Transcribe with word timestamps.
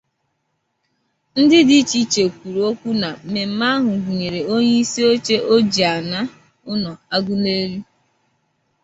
Ndị 1.41 1.57
dị 1.69 1.75
iche 1.83 1.97
iche 2.03 2.23
kwuru 2.35 2.59
okwu 2.71 2.89
na 3.01 3.09
mmemme 3.23 3.65
ahụ 3.73 3.91
gụnyèrè 4.03 4.41
onyeisioche 4.55 5.35
Ojiana 5.55 6.19
Ụnọ 6.71 6.91
Aguleri 7.15 7.79